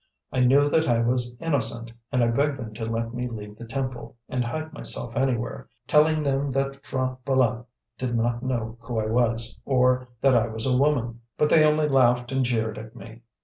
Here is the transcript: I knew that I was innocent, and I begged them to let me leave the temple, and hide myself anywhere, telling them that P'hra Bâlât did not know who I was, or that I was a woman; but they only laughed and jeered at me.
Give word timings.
I 0.31 0.39
knew 0.39 0.67
that 0.67 0.87
I 0.87 0.97
was 0.99 1.35
innocent, 1.39 1.91
and 2.11 2.23
I 2.23 2.29
begged 2.29 2.57
them 2.57 2.73
to 2.73 2.85
let 2.85 3.13
me 3.13 3.27
leave 3.27 3.55
the 3.55 3.65
temple, 3.67 4.15
and 4.29 4.43
hide 4.43 4.73
myself 4.73 5.15
anywhere, 5.15 5.69
telling 5.85 6.23
them 6.23 6.51
that 6.53 6.81
P'hra 6.81 7.17
Bâlât 7.23 7.67
did 7.99 8.15
not 8.17 8.41
know 8.41 8.77
who 8.79 8.97
I 8.99 9.05
was, 9.05 9.59
or 9.63 10.07
that 10.21 10.33
I 10.35 10.47
was 10.47 10.65
a 10.65 10.75
woman; 10.75 11.21
but 11.37 11.49
they 11.49 11.63
only 11.63 11.87
laughed 11.87 12.31
and 12.31 12.43
jeered 12.43 12.79
at 12.79 12.95
me. 12.95 13.21